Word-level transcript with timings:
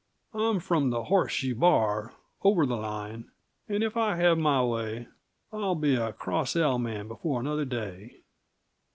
I'm 0.33 0.59
from 0.59 0.89
the 0.89 1.03
Horseshoe 1.03 1.53
Bar, 1.53 2.15
over 2.41 2.65
the 2.65 2.75
line, 2.75 3.29
and 3.69 3.83
if 3.83 3.95
I 3.95 4.15
have 4.15 4.39
my 4.39 4.63
way, 4.63 5.07
I'll 5.53 5.75
be 5.75 5.93
a 5.93 6.11
Cross 6.11 6.55
L 6.55 6.79
man 6.79 7.07
before 7.07 7.39
another 7.39 7.65
day." 7.65 8.21